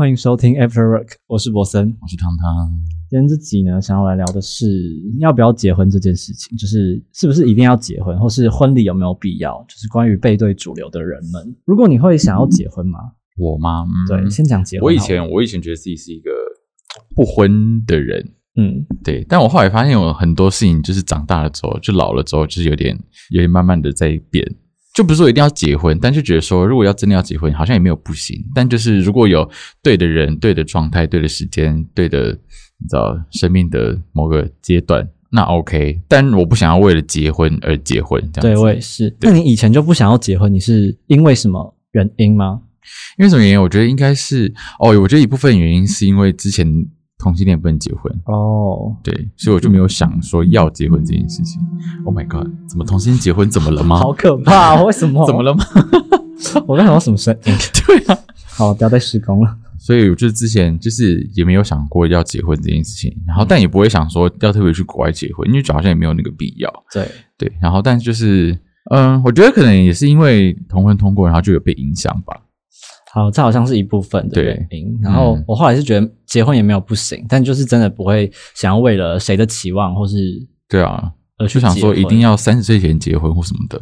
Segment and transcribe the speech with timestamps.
[0.00, 1.94] 欢迎收听 After Work，我是博森。
[2.00, 2.72] 我是汤汤。
[3.10, 4.66] 今天这集呢，想要来聊的是
[5.18, 11.54] 要不要结婚这件事情，就是是不是一定要结婚，或是婚礼有没有必要，就是关于背对主流的人们。
[11.66, 12.98] 如果你会想要结婚吗？
[13.36, 13.86] 我吗？
[13.86, 14.86] 嗯对，先讲结婚。
[14.86, 16.30] 我以前我以前觉得自己是一个
[17.14, 18.26] 不婚的人，
[18.56, 22.98] 嗯，对，但我后来发现有很多事情，就是长大了之后，就老了之后，就是有点
[23.32, 24.50] 有点慢慢的在变。
[24.92, 28.36] 就不是说一定要结婚，但是觉得说，如果要真的要结婚，好像也没有不行。
[28.54, 29.48] 但就是如果有
[29.82, 32.30] 对的人、对的状态、对的时间、对的，
[32.78, 36.00] 你知道生命的某个阶段，那 OK。
[36.08, 38.60] 但我不想要为了结婚而结婚，这样对。
[38.60, 39.16] 我也是。
[39.20, 42.62] 那你以前就不想要结婚，你是因为什么原因吗？
[43.16, 43.62] 因为什么原因？
[43.62, 46.66] 我觉得应该是哦，我觉得一部分原因是因为之前
[47.20, 51.60] 同性恋不能结婚，哦，对，所以我就没有想说要结婚这件事情。
[52.04, 53.98] Oh my god，怎么同性结婚怎么了吗？
[54.00, 54.84] 好可怕、哦！
[54.86, 55.26] 为什么？
[55.26, 55.42] 怎么？
[55.42, 55.62] 了吗？
[56.66, 57.54] 我刚想到什么声音？
[57.86, 58.18] 对啊，
[58.56, 59.56] 好，不要再施工了。
[59.78, 66.70] 所以我就之前就是也没有想过要结婚这件事情，然后但也不会想说要特别去国外结婚，因为好像也没有那个必要。
[66.92, 68.58] 对，对，然后但就是
[68.90, 72.34] 嗯，我觉得可能也是因为同婚通过，然后就有被影响吧。
[73.12, 74.98] 好，这好像是一部分的原因。
[75.02, 80.16] 然后嗯我后来是觉得结婚也没有不行，但就是真的不会想要为了谁的期望或是
[80.68, 83.80] 对啊，而去就想说一定要三十岁前结婚或什么的，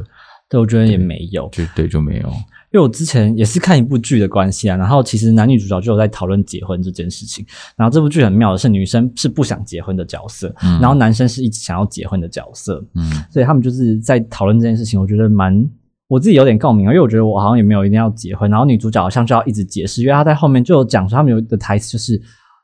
[0.49, 2.29] 对，我觉得也没有，就对就没有。
[2.71, 7.45] 因为我之前也是看一部剧的关系啊，然后其实男女主角就有在讨论结婚这件事情。
[7.77, 15.69] 然后这部剧很妙的是，女生是不想结婚的角色，嗯然后男生是一直想要结婚的角色，嗯所以他们就是在讨论这件事情，我觉得蛮。
[16.09, 22.21] 我自己有点共鸣啊，因为我觉得我好像也没有一定要结婚，然后女主角好像就要一直解释，因为她在后面就有讲说，他们有一个台词就是，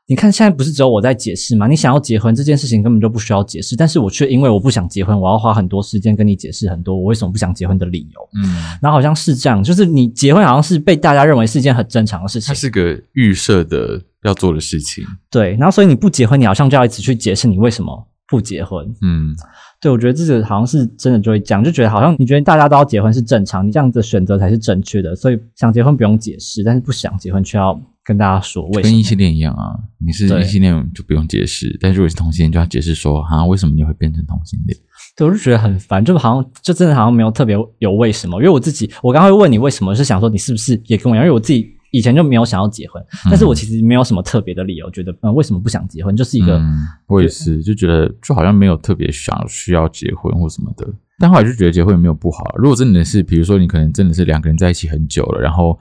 [0.07, 1.67] 你看现在不是只有我在解释吗？
[1.67, 8.29] 你想要结婚这件事情根本就不需要解释，但是我却因为我不想结婚，我要花很多时间跟你解释很多我为什么不想结婚的理由。
[8.43, 15.03] 嗯，然后好像是这样，就是你结婚好像是被大家认为是一件很正常的事情它，是个预设的要做的事情。
[15.29, 15.51] 对。
[15.59, 18.85] 然后所以你不结婚，你好像就要一直去解释你为什么不结婚。
[19.01, 19.35] 嗯，
[19.79, 28.91] 对，我觉得自己好像是真的就会讲，就觉得好像你觉得大家都要结婚是正常，你这样的选择才是正确的，所以想结婚不用解释，但是不想结婚却要跟大家说为什么。
[28.91, 29.75] 跟异性恋一样啊，
[30.05, 34.77] 你是对异性恋就不用解释，但如果是同性恋就要解释说啊，为什么你会变成同性恋？
[35.15, 50.85] 对，我就觉得很烦，就好像就真的好像没有特别有为什么，因为我自己我刚刚会问你为什么，是想说你是不是也跟我一样，因为我自己以前就没有想要结婚，但是我其实没有什么特别的理由，觉得嗯为什么不想结婚，就是一个、嗯，我也是，就觉得就好像没有特别想需要结婚或什么的，
[51.19, 52.43] 但后来就觉得结婚也没有不好。
[52.57, 55.79] 如果真的是，比如说你可能真的是两个人在一起很久了，然后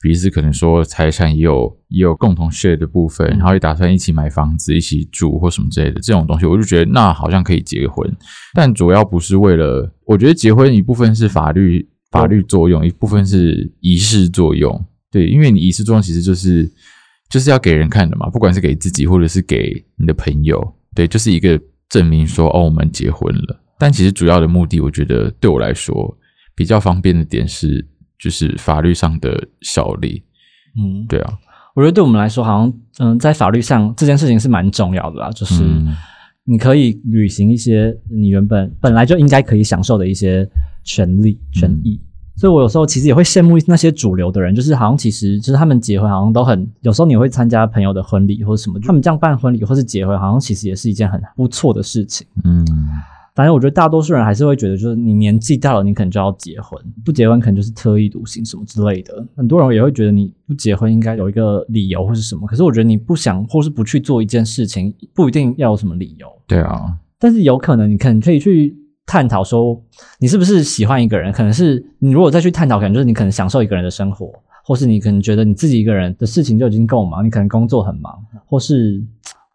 [0.00, 8.08] 彼此可能说财产也有也有共同 share 的部分，然后也打算一起买房子、一起住或什么之类的这种东西，我就觉得那好像可以结婚，
[8.54, 14.84] 但主要不是为了，我觉得结婚一部分是法律法律作用，一部分是仪式作用。
[15.10, 16.70] 对，因为你仪式作用其实就是
[17.28, 23.62] 就是要给人看的嘛，不管是给自己或者是给你的朋友，对，就是一个证明说哦，我们结婚了。
[23.78, 26.16] 但其实主要的目的，我觉得对我来说
[26.54, 27.86] 比较方便的点是，
[28.18, 30.22] 就是法律上的效力。
[30.78, 31.38] 嗯，对啊，
[31.74, 35.94] 我觉得对我们来说，好像嗯，在法律上这件事情是蛮重要的啦，就是嗯
[36.44, 40.48] 你可以履行一些你原本本来就应该可以享受的一些
[40.84, 42.00] 权利、权益。
[42.36, 52.26] 所以我有时候其实也会羡慕那些主流的人，就是好像其实就是他们结婚好像都很，有时候你会参加朋友的婚礼或者什么，他们这样办婚礼或是结婚，好像其实也是一件很不错的事情。
[52.44, 52.64] 嗯，
[53.34, 59.26] 反正我觉得大多数人还是会觉得，就是你年纪大了，你可能就要结婚，不结婚可能就是特立独行什么之类的。
[59.34, 69.80] 很多人也会觉得你不结婚应该有一个理由或是什么，可是我觉得你不想或是不去做一件事情，不一定要有什么理由，对啊，但是有可能你可能可以去探讨说，
[70.18, 74.32] 你是不是喜欢一个人，可能是你如果再去探讨，可能就是你可能享受一个人的生活，
[74.64, 78.12] 或是你可能觉得你自己一个人的事情就已经够忙，你可能工作很忙，
[78.46, 79.00] 或是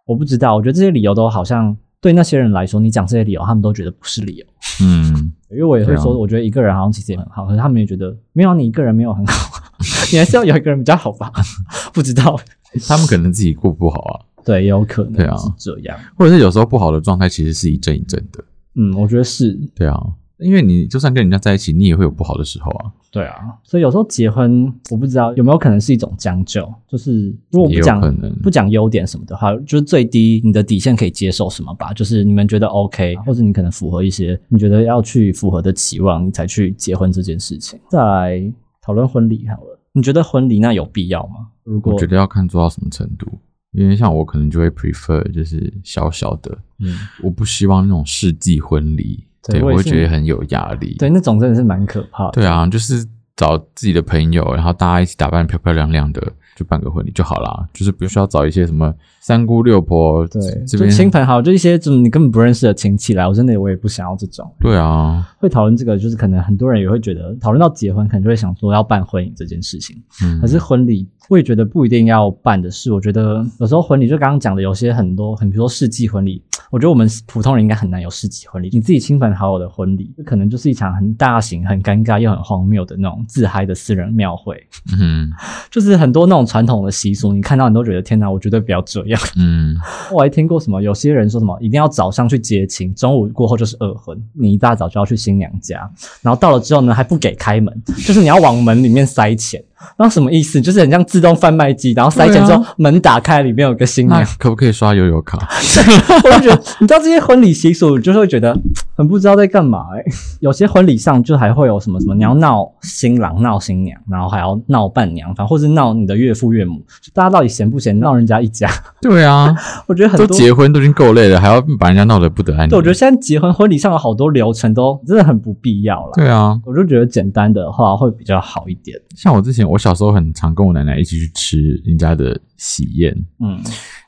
[0.05, 4.45] 我不知道，我觉得这些理由都好像对那些人来说，你讲这些理由，他们都觉得不是理由。
[4.81, 9.61] 嗯，因为我也会说，我觉得一个人好像其实也很好，可是他们也觉得没有你一个人没有很好，
[10.11, 11.31] 你还是要有一个人比较好吧？
[11.93, 12.39] 不知道，
[12.87, 14.15] 他们可能自己过不好啊，
[14.45, 15.99] 对，也有可能是这样。
[16.17, 18.41] 或者是有时候不好的状态其实是一阵一阵的。
[18.75, 19.99] 嗯，我觉得是对啊，
[20.39, 22.91] 因为你就算跟人家在一起，你也会有不好的时候啊。
[23.11, 37.77] 对啊，所以有时候结婚，我不知道有没有可能是一种将就，就是如果不讲不讲优点什么的话，就是最低你的底线可以接受什么吧，就是你们觉得 OK，或者你可能符合一些你觉得要去符合的期望，你才去结婚这件事情。
[37.89, 41.47] 再来讨论婚礼好了，你觉得婚礼那有必要吗？
[41.65, 43.27] 如果我觉得要看做到什么程度，
[43.71, 50.95] 因为像我可能就会 prefer 就是小小的，嗯，我不希望那种世纪婚礼，对我会觉得很有压力。
[50.99, 52.31] 对那种真的是蛮可怕的。
[52.31, 64.49] 对啊，就是找自己的朋友，然后大家一起打扮得漂漂亮亮的，就办个婚礼就好啦，就是不需要找一些什么三姑六婆，对，就亲朋好友，就一些就你根本不认识的亲戚来，我真的我也不想要这种。
[64.59, 69.95] 对啊，会讨论这个，就是可能很多人也会觉得，讨论到结婚，可能就会想说要办婚礼这件事情。
[70.23, 78.69] 嗯，可是婚礼，我也觉得不一定要办的事，我觉得有时候婚礼就刚刚讲的，有些很多很比如说世纪婚礼，我觉得我们普通人应该很难有世纪婚礼。
[78.71, 84.55] 你自己亲朋好友的婚礼，这可能就是一场很大型、很尴尬又很荒谬的那种自嗨的私人庙会，
[84.97, 85.29] 嗯
[85.69, 89.21] 就是很多那种传统的习俗，你看到你都觉得天哪，我绝对不要这样。
[89.35, 89.75] 嗯，
[90.13, 95.79] 我还听过什么，有些人说什么一定要早上去接亲，中午过后就是二婚，你一大早就要去新娘家，
[96.21, 99.61] 然后到了之后呢还不给开门，就是你要往门里面塞钱，
[99.97, 100.59] 然后什么意思？
[100.61, 104.25] 就是很像自动贩卖机，然后塞钱之后、对门打开，里面有个新娘。
[104.37, 105.37] 可不可以刷悠游卡？
[106.23, 108.57] 我就觉得，你知道这些婚礼习俗，就是会觉得
[109.01, 110.03] 很不知道在干嘛哎、
[110.41, 118.69] 有些婚礼上就还会有什么什么，你要闹新郎闹新娘，然后还要闹伴娘，反正或是闹你的岳父岳母，就大家到底嫌不嫌闹人家一家？
[119.01, 119.55] 对啊，
[119.87, 122.69] 我觉得很多都结婚都已经够累了，还要把人家闹得不得安宁。
[122.69, 126.11] 对，我觉得现在结婚婚礼上有好多流程都真的很不必要了。
[126.13, 128.95] 对啊，我就觉得简单的话会比较好一点。
[129.15, 133.59] 像我之前，我小时候很常跟我奶奶一起去吃人家的喜宴，嗯，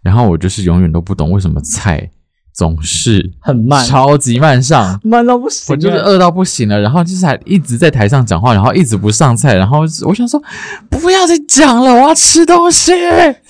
[0.03, 2.07] 然后我就是永远都不懂为什么菜
[2.53, 4.99] 总是很慢，超级慢上。
[5.03, 5.73] 慢到不行欸。
[5.73, 10.41] 我就是饿到不行了，然后就是还一直在台上讲话，然后一直不上菜，然后我想说
[10.89, 12.91] 不要再讲了，我要吃东西。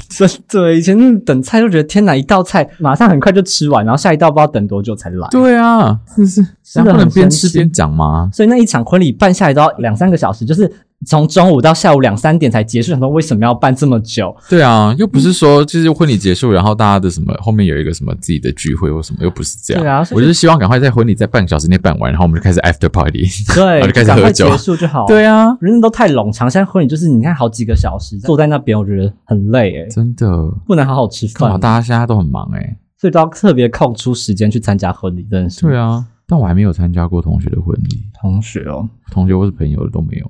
[0.10, 5.28] 真的，以前等菜就觉得天哪，一道菜马上很快就吃完，然后下一道不知道等多久才来。
[5.32, 6.46] 对啊，真是，
[6.76, 8.30] 然后不能边吃边讲吗？
[8.32, 10.72] 所以那一场婚礼办下来都要两三个小时，就是
[11.06, 12.92] 从中午到下午两三点才结束。
[12.92, 14.36] 想说为什么要办这么久？
[14.50, 19.84] 对啊，又不是说就是婚礼结束，然后大家的什么后面有一个什么自己的聚会或什么，又不是这样。
[19.84, 23.26] 对啊我就是希望赶快在婚礼在半个小时内办完，然后我们就开始 after party。
[23.54, 26.50] 对， 然后就开始喝酒结束就好。，对啊，人都太冗长。
[26.50, 30.28] 现在婚礼就是你看好几个小时坐在那边，我觉得很累诶，真的，
[30.68, 31.28] 不能好好吃？
[31.28, 35.62] 饭，大家现在都很忙哎、所以都要特别空出时间去参加婚礼，真的是。
[35.62, 40.30] 对啊，但我还没有参加过同学的婚礼，同学哦，同学或是朋友的都没有。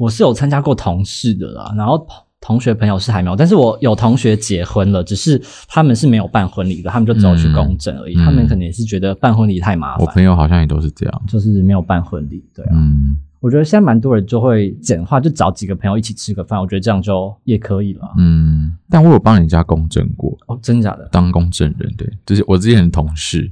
[0.00, 5.38] 我是有参加过同事的啦，然后同同学朋友是还没有，但是我有同学结婚了，只是
[5.68, 8.14] 他们是没有办婚礼的，他们就只有去公证而已。
[8.16, 11.22] 嗯他们可能也是觉得办婚礼太麻烦我，朋友好像也都是这样。
[11.28, 12.42] 就是没有办婚礼。
[12.54, 18.10] 对啊，嗯，我觉得现在蛮多人就会简化，就找几个朋友一起吃个饭，我觉得这样就也可以了。
[18.16, 21.06] 嗯，但我有帮人家公证过，哦，真假的？
[21.12, 21.92] 当公证人。
[21.98, 23.50] 对，就是我之前的同事，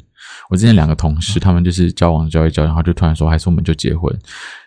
[0.51, 4.13] 我之前两个同事，他们就是交往交一交，然后就突然说，还是我们就结婚，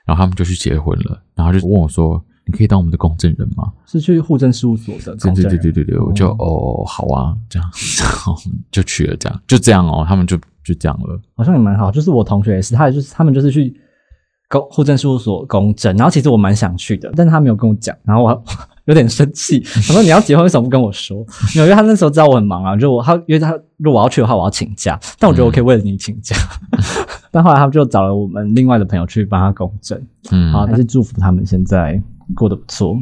[0.05, 3.71] 然后他们就去结婚了，然后就问我说，你可以当我们的公证人吗？
[3.85, 5.61] 是去户政事务所的对对公证人？
[5.61, 7.69] 对对对对，我就哦好啊，这样，
[8.01, 8.35] 然后
[8.71, 11.19] 就去了，这样就这样哦，他们就就这样了。
[11.35, 11.89] 好像也蛮好。
[11.91, 13.73] 就是我同学也是，他也就是他们就是去
[14.49, 18.43] 公户政事务所公证，然后其实我蛮想去的，但是他没有跟我讲，然后我
[18.85, 21.25] 有点生气， 我说你要结婚为什么不跟我说？
[21.55, 26.35] 因为他那时候知道我很忙啊，就我他因为他如果我要去的话，我要请假，但我觉得我可以为了你请假。
[27.31, 30.01] 但后来他们就找了我们另外的朋友去帮他公证，
[30.31, 32.01] 嗯，好，还是祝福他们现在
[32.35, 32.93] 过得不错。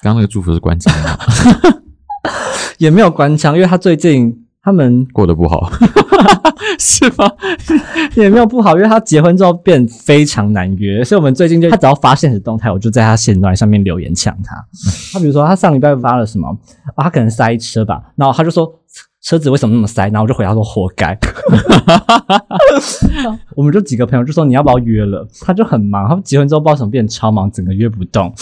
[0.00, 1.16] 刚刚那个祝福是关键吗？
[2.78, 5.70] 也没有关腔，因为他最近他们过得不好，
[6.78, 7.30] 是吗？
[8.14, 14.56] 也没有不好，因为他结婚之后变非常难约，所以我们最近就他只要发现实动态，我就在他现段上面留言抢他。
[15.12, 16.48] 他比如说他上礼拜发了什么
[16.94, 18.70] 啊，他可能塞车吧，然后他就说
[19.22, 21.16] 车子为什么那么塞，然后我就回答说活该。
[23.54, 28.32] 我们就几个朋友就说你要不要约了，他就很忙，他结婚之后不知道为什么变超忙，整个约不动。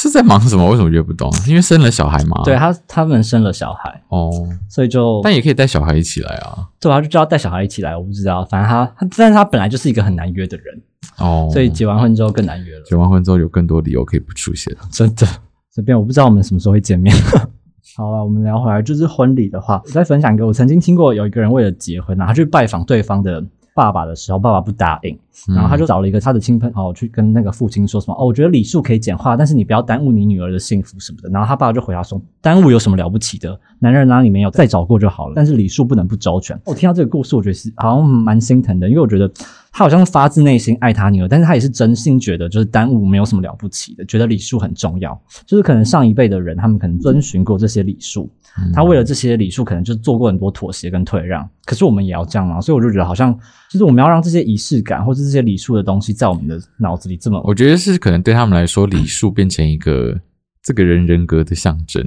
[0.00, 0.64] 是在忙什么？
[0.70, 1.28] 为什么约不动？
[1.48, 2.40] 因为生了小孩嘛？
[2.44, 4.30] 对他他们生了小孩，哦，
[4.68, 6.68] 所以就但也可以带小孩一起来啊。
[6.80, 10.80] 对啊，就知道带小孩一起来，我不知道，反正他他但是他本来就是一个很难约的人，
[11.18, 12.84] 哦，所以结完婚之后更难约了。
[12.84, 14.72] 结完婚之后有更多理由可以不出现。
[14.92, 15.26] 真的，
[15.74, 17.12] 这边我不知道我们什么时候会见面。
[17.96, 23.44] 好了，我们聊回来，就是婚礼的话，我再分享一个，我曾经听过有一个人为了结婚啊，他去拜访对方的
[23.78, 25.16] 爸爸的时候，爸爸不答应，
[25.54, 31.30] 然后他就找了一个他的亲朋好友去跟那个父亲说什么哦，我觉得礼数可以简化，但是你不要耽误你女儿的幸福什么的。
[31.30, 33.56] 然后他爸爸就回答说，耽误有什么了不起的？
[33.78, 34.50] 男人哪里没有？
[34.50, 35.34] 再找过就好了。
[35.36, 36.60] 但是礼数不能不周全。
[36.64, 39.30] 我听到这个故事，我觉得是好像蛮心疼的，因为我觉得
[39.70, 45.16] 他好像是发自内心爱他女儿，但是他也是真心觉得就是耽误没有什么了不起的，觉得礼数很重要。
[45.46, 48.28] 就是可能上一辈的人，他们可能遵循过这些礼数，
[48.74, 51.48] 他为了这些礼数，可能就做过很多妥协跟退让。
[51.64, 52.60] 可是我们也要这样吗？
[52.60, 53.32] 所以我就觉得好像
[53.70, 60.18] 就是我们要让这些仪式感或者这些礼数的东西在我们的脑子里这么我觉得是可能对他们来说，礼数变成一个
[60.62, 62.02] 这个人人格的象征，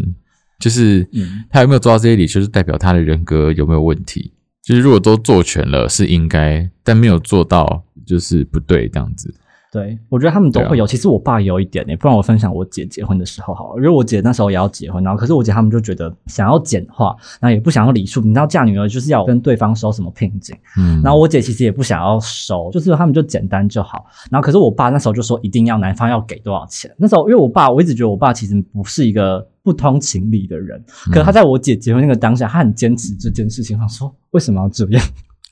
[0.59, 4.33] 就是嗯他有没有做到这些礼数，就是代表他的人格有没有问题。
[4.63, 9.33] 就是如果都做全了是应该，但没有做到就是不对这样子。
[9.71, 10.85] 对，我觉得他们都会有。
[10.85, 18.19] 其实我爸也有一点呢、不然我分享我姐结婚的时候好了，因为我姐那时候也要结婚，然后可是我姐他们就觉得想要简化，然后也不想要礼数。
[18.19, 24.05] 你知道嫁女儿就是要跟对方收什么聘金，嗯，然后我姐其实也不想要收，就是他们就简单就好。
[24.29, 26.93] 然后可是我爸那时候就说一定要男方要给多少钱。
[26.97, 33.77] 那时候因为我爸我一直觉得我爸其实不是一个不通情理的人，可是他在我姐结婚那个当下，他很坚持这件事情。
[33.77, 35.01] 他说为什么要这样？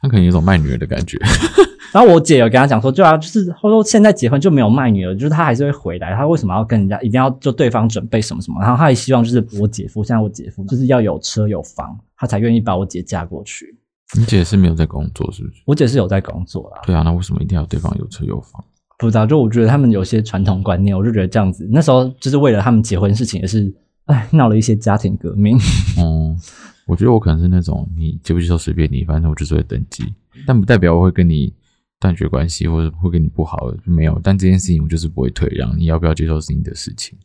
[0.01, 1.17] 他可能有一种卖女儿的感觉。
[1.91, 8.61] 然后我姐有跟他讲说，对啊，就是他说现在结婚就没有卖女儿，就是他还是会回来，他为什么要跟人家一定要就对方准备什么什么？
[8.61, 13.75] 然后他也希望就是我姐夫，现在我姐夫就是要有车有房，他才愿意把我姐嫁过去。
[14.17, 15.63] 你姐是没有在工作是不是？
[15.65, 18.63] 我姐是有在工作啦，对啊，那为什么一定要对方有车有房？
[18.99, 23.73] 不知道，就我觉得他们有些传统观念，我就觉得这样子，那时候就是为了他们结婚事情，也是
[24.05, 25.57] 哎闹了一些家庭革命。
[25.97, 26.37] 嗯，
[26.89, 30.03] 我觉得我可能是那种你接不接受随便你，反正我就是会登记，
[30.47, 31.53] 但不代表我会跟你
[31.99, 34.19] 断绝关系，或者会跟你不好，没有。
[34.23, 37.15] 但这件事情我就是不会退让，你要不要接受是你的事情，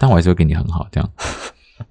[0.00, 1.08] 但我还是会跟你很好，这样。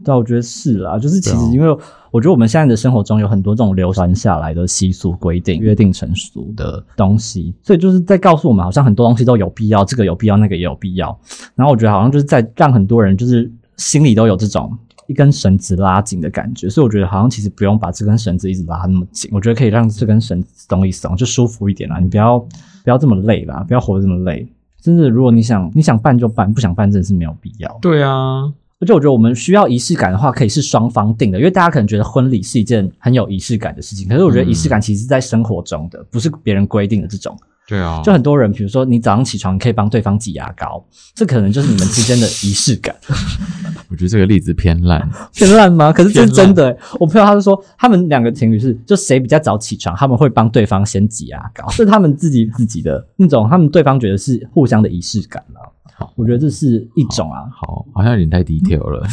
[0.04, 1.68] 对啊，我觉得是啦，就是其实因为
[2.12, 11.18] 我觉得我们现在的生活中有很多这种流传下来的习俗规定、约定成俗的东西，所以就是在告诉我们，好像很多东西都有必要，这个有必要，那个也有必要。
[11.56, 14.76] 然后我觉得好像就是在让很多人就是心里都有这种
[15.08, 22.00] 一根绳子拉紧的感觉，所以我觉得好像其实不用把这根绳子一直拉那么紧，我觉得可以让这根绳子松一松，就舒服一点啦。
[22.00, 24.48] 你不要不要这么累啦，不要活得这么累。
[24.82, 27.78] 真的，如果你想你想办就办，不想办真的是没有必要。
[27.82, 28.44] 对啊，
[28.80, 37.38] 而且我觉得我们需要仪式感的话，可以是双方定的，因为大家可能觉得婚礼是一件很有仪式感的事情，可是我觉得仪式感其实是在生活中的，不是别人规定的这种。
[37.66, 42.94] 对啊，就很多人，比如说你早上起床，可以帮对方挤牙膏，这可能就是你们之间的仪式感。
[43.90, 45.10] 我觉得这个例子偏烂。
[45.34, 45.92] 偏烂吗？
[45.94, 55.72] 可是这是真的欸、我朋友他就说，他们两个情侣是，就谁比较早起床，他们会帮对方先挤牙膏，是他们自己自己的那种，他们对方觉得是互相的仪式感了。
[55.96, 59.08] 好我觉得这是一种啊，好，好像有点太 detail 了。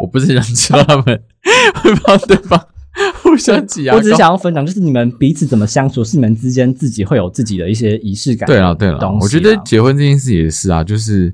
[0.00, 2.58] 我不是想知道他们会帮对方
[3.22, 3.98] 互相挤牙膏。
[3.98, 8.46] 我只是想要分享，就是你们彼此怎么相处，是你们之间自己会有自己的一些仪式感。
[8.46, 11.32] 对啊对了，我觉得结婚这件事也是啊，就是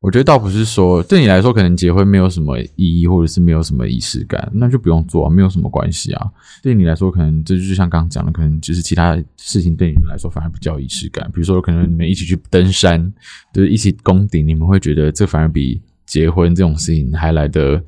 [0.00, 6.26] 我觉得倒不是说对你来说可能结婚没有什么意义，或者是没有什么仪式感，那就不用做啊，没有什么关系啊。
[6.62, 13.12] 对你来说，可能这就像刚刚讲的，可能就是其他事情对你们来说反而比较有仪式感，比如说可能你们一起去登山，
[13.52, 15.80] 就是一起攻顶，你们会觉得这反而比。
[16.06, 17.82] 结婚这种事情还来得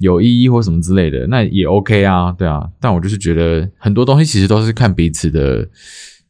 [0.00, 2.68] 有意义或什么之类的，那也 OK 啊，对啊。
[2.80, 5.68] 但我就是觉得很多东西其实都是看彼此的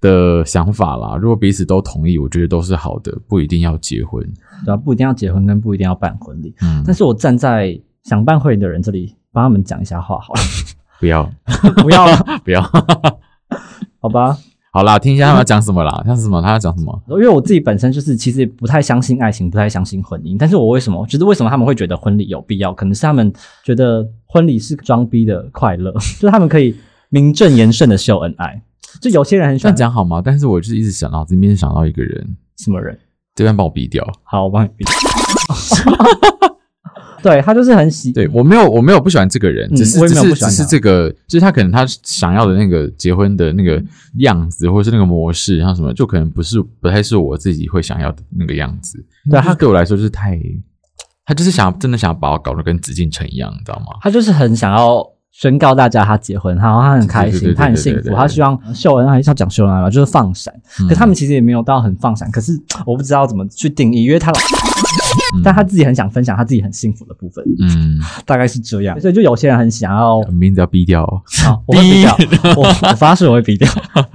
[0.01, 1.17] 的想法啦。
[1.17, 4.23] 如果彼此都同意，我觉得都是好的，不一定要结婚。
[4.65, 6.55] 对啊，不一定要结婚，跟不一定要办婚礼。
[6.63, 10.41] 嗯，但是我站在想办婚礼的人这里，帮他们讲一下话好了，
[11.01, 11.31] 不要
[11.83, 12.63] 不要了，不要。
[14.01, 14.37] 好吧？
[14.73, 16.03] 好啦，听一下他们要讲什么啦？
[16.07, 16.41] 像是什么？
[16.41, 17.03] 他要讲什么？
[17.09, 20.37] 因为我自己本身就是其实不太相信爱情，不太相信婚姻。
[20.39, 21.05] 但是我为什么？
[21.07, 22.73] 就是为什么他们会觉得婚礼有必要？
[22.73, 23.33] 可能是他们
[23.65, 26.77] 觉得婚礼是装逼的快乐， 就是他们可以
[27.09, 28.63] 名正言顺的秀恩爱。
[29.01, 30.23] 就有些人很喜欢讲好吗？
[30.25, 32.97] 但是我就是一直想到这边想到一个人，什么人？
[33.35, 34.07] 这边帮我逼掉。
[34.23, 34.85] 好，我帮你比。
[37.23, 43.83] 对他就是很喜，对我没有，我没有不喜欢这个人，嗯只是我也只是只是没有不喜欢他这个，就是他可能他想要的那个结婚的那个
[44.19, 49.05] 样子，或者是那个模式，然后什么，就可能不是不太是我自己会想要的那个样子。
[49.31, 50.39] 对他他对我来说就是太，
[51.25, 53.99] 他就是想真的想要把我搞得跟紫禁城一样，你知道吗？
[54.01, 60.53] 他就是很想要宣告大家他结婚，然后他很开心，他很幸福，他希望秀恩爱，要讲秀恩爱吧，就是放闪。
[60.81, 62.53] 嗯可他们其实也没有到很放闪，可是
[62.85, 64.60] 我不知道怎么去定义，因为他老，嗯
[65.45, 69.01] 但他自己很想分享他自己很幸福的部分，嗯， 大概是这样。
[69.01, 71.23] 所以就有些人很想要， 名字要逼掉哦。
[71.45, 72.17] 好，我会比 掉，
[72.57, 73.69] 我我发誓我会逼掉。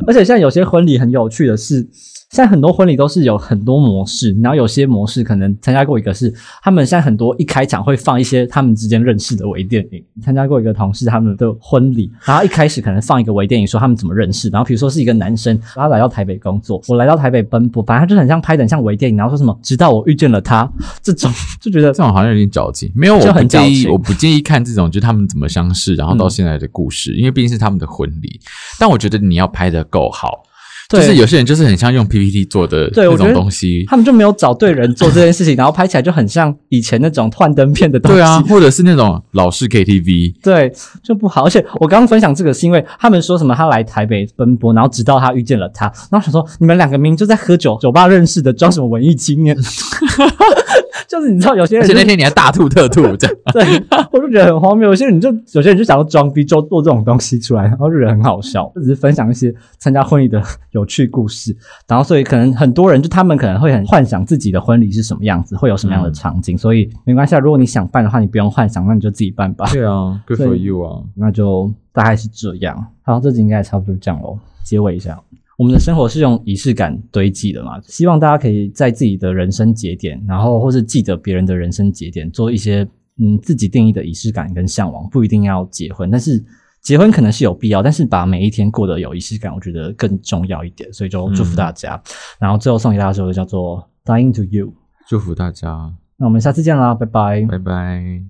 [0.07, 1.87] 而且现在有些婚礼很有趣的是。
[2.35, 10.03] 现在很多婚礼都是有很多模式，然后有些模式可能参加过一个是他们现在很多一开场会放一些他们之间认识的微电影。
[10.21, 20.69] 参加过一个同事他们的婚礼，然后一开始可能放一个微电影说他们怎么认识，然后比如说是一个男生，他来到台北工作，我来到台北奔波，反正他就很像拍的很像微电影，然后说什么直到我遇见了他，
[21.01, 28.41] 这种 就觉得这种好像有点矫情，没有，我不介意，我不介意看这种，就是他们怎么相识，然后到嗯现在的故事，因为毕竟是他们的婚礼。
[28.77, 30.43] 但我觉得你要拍的够好，
[30.89, 38.17] 就是有些人就是很像用 PPT 做的那种东西，他们就没有找对人做这件事情，然后拍起来就很像以前那种幻灯片的东西。
[38.17, 40.71] 对啊，或者是那种老式 KTV，对，
[41.03, 41.43] 就不好。
[41.43, 49.55] 而且我刚刚分享这个是因为他们说什么他来台北奔波，然后直到他遇见了他，然后想说你们两个明明就在喝酒酒吧认识的，装什么文艺青年？
[51.07, 53.63] 就是你知道有些人就而且那天你还大吐特吐，这样对，
[54.11, 54.89] 我就觉得很荒谬。
[54.89, 58.71] 有些人就有些人就想要装逼，就做这种东西出来，然后就觉得很好笑。
[58.75, 61.55] 就只是分享一些参加婚礼的 有趣故事，
[61.87, 66.57] 然后所以可能很多人就他们可能会很幻想自己的婚礼是什么样子，会有什么样的场景。
[66.57, 69.69] 所以没关系，啊，如果你想办的话，你不用幻想，那你就自己办吧。
[69.71, 71.01] 对啊，Good for you 啊！
[71.15, 72.87] 那就大概是这样。
[73.03, 74.37] 好，这集应该也差不多这样喽。
[74.63, 75.19] 结尾一下，
[75.57, 77.79] 我们的生活是用仪式感堆积的嘛？
[77.83, 82.85] 希望大家可以在自己的人生节点，然后或是记得别人的人生节点，做一些
[83.17, 85.07] 嗯自己定义的仪式感跟向往。
[85.09, 86.43] 不一定要结婚，但是
[86.81, 90.91] 结婚可能是有必要，但是把每一天过得有仪式感，我觉得更重要一点。
[90.91, 92.01] 所以就祝福大家。
[92.37, 94.67] 然后最后送给大家这首歌叫做《Dying to You》。
[95.07, 97.45] 祝福大家，那我们下次见啦，拜拜。
[97.49, 98.23] 拜拜。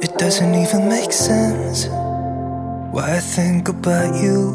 [0.00, 1.88] It doesn't even make sense
[2.94, 4.54] why I think about you.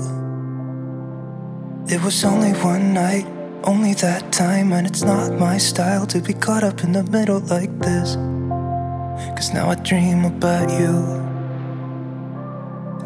[1.89, 3.27] It was only one night,
[3.65, 7.41] only that time, and it's not my style to be caught up in the middle
[7.41, 8.15] like this.
[9.35, 10.95] Cause now I dream about you.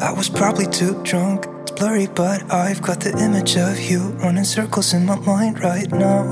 [0.00, 4.44] I was probably too drunk, it's blurry, but I've got the image of you running
[4.44, 6.22] circles in my mind right now.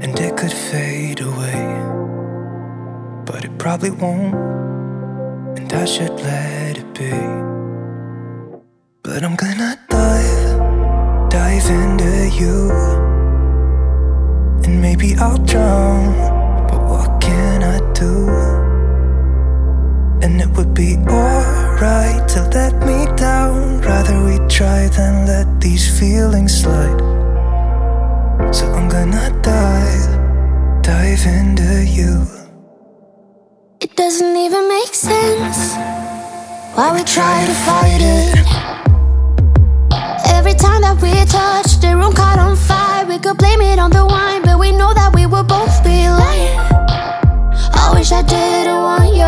[0.00, 1.60] And it could fade away,
[3.26, 4.34] but it probably won't
[5.58, 7.55] and I should let it be.
[9.16, 12.70] But I'm gonna dive, dive into you.
[14.62, 16.12] And maybe I'll drown,
[16.68, 18.28] but what can I do?
[20.22, 23.80] And it would be alright to let me down.
[23.80, 27.00] Rather we try than let these feelings slide.
[28.54, 32.26] So I'm gonna dive, dive into you.
[33.80, 35.72] It doesn't even make sense
[36.74, 38.45] why we try to fight it.
[40.46, 43.04] Every time that we touch, the room caught on fire.
[43.04, 46.06] We could blame it on the wine, but we know that we will both be
[46.06, 46.54] lying.
[47.74, 49.26] I wish I didn't want you.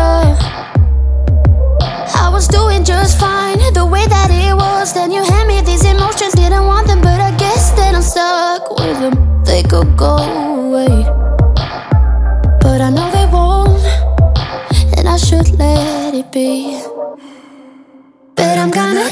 [2.15, 4.93] I was doing just fine, the way that it was.
[4.93, 8.79] Then you hand me these emotions, didn't want them, but I guess that I'm stuck
[8.79, 9.43] with them.
[9.43, 11.03] They could go away,
[12.63, 13.83] but I know they won't
[14.97, 16.79] and I should let it be.
[18.35, 19.11] But I'm gonna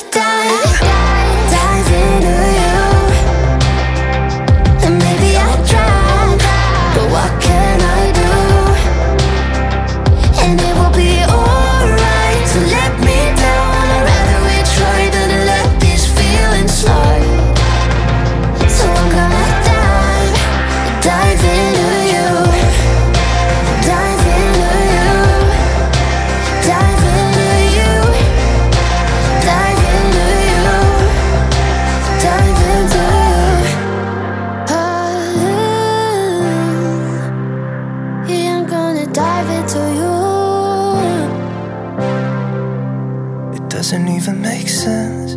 [43.98, 45.36] doesn't even make sense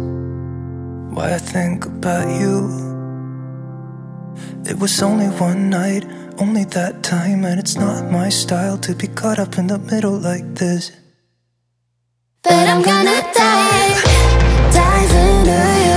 [1.17, 2.69] why I think about you.
[4.67, 6.05] It was only one night,
[6.39, 10.19] only that time, and it's not my style to be caught up in the middle
[10.19, 10.93] like this.
[12.43, 14.05] But I'm gonna dive,
[14.75, 15.90] dive into you.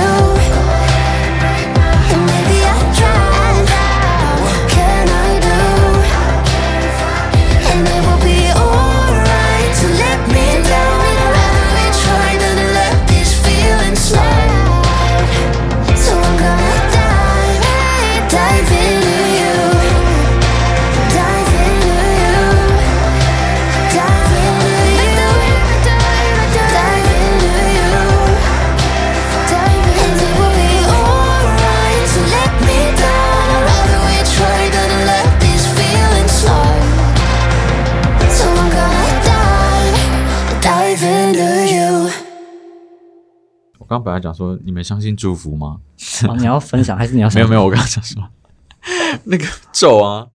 [44.14, 45.78] 来讲说，你们相信祝福吗？
[46.28, 48.28] 啊，你要分享还是你要 没有没有，我刚刚讲什么
[49.24, 50.26] 那个咒啊，